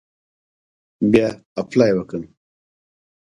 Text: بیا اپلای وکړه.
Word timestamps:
بیا 1.11 1.27
اپلای 1.61 1.91
وکړه. 1.95 2.27